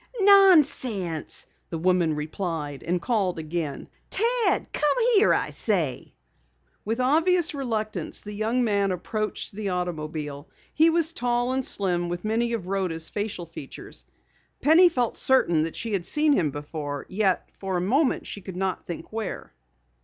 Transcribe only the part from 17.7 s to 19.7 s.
a minute she could not think where.